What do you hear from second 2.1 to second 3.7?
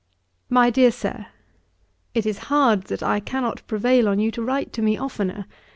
'It is hard that I cannot